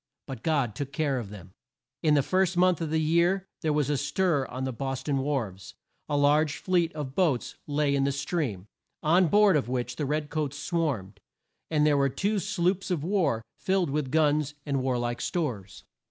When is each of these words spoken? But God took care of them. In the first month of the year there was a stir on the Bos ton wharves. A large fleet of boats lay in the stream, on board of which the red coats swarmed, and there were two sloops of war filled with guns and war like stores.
But 0.25 0.41
God 0.41 0.73
took 0.73 0.91
care 0.91 1.19
of 1.19 1.29
them. 1.29 1.51
In 2.01 2.15
the 2.15 2.23
first 2.23 2.57
month 2.57 2.81
of 2.81 2.89
the 2.89 2.97
year 2.99 3.45
there 3.61 3.71
was 3.71 3.87
a 3.87 3.97
stir 3.97 4.47
on 4.47 4.63
the 4.63 4.73
Bos 4.73 5.03
ton 5.03 5.17
wharves. 5.19 5.75
A 6.09 6.17
large 6.17 6.57
fleet 6.57 6.91
of 6.93 7.13
boats 7.13 7.53
lay 7.67 7.93
in 7.93 8.03
the 8.03 8.11
stream, 8.11 8.65
on 9.03 9.27
board 9.27 9.55
of 9.55 9.69
which 9.69 9.97
the 9.97 10.07
red 10.07 10.31
coats 10.31 10.57
swarmed, 10.57 11.19
and 11.69 11.85
there 11.85 11.97
were 11.97 12.09
two 12.09 12.39
sloops 12.39 12.89
of 12.89 13.03
war 13.03 13.43
filled 13.59 13.91
with 13.91 14.09
guns 14.09 14.55
and 14.65 14.81
war 14.81 14.97
like 14.97 15.21
stores. 15.21 15.83